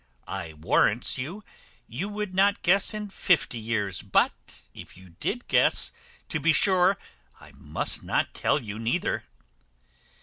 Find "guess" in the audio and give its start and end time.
2.63-2.91, 5.47-5.91